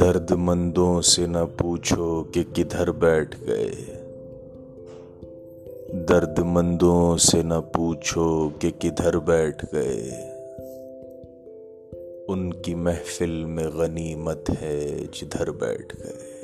[0.00, 3.70] درد مندوں سے نہ پوچھو کہ کدھر بیٹھ گئے۔
[6.08, 10.10] درد مندوں سے نہ پوچھو کہ کدھر بیٹھ گئے۔
[12.28, 16.38] ان کی محفل میں غنیمت ہے جدھر بیٹھ گئے۔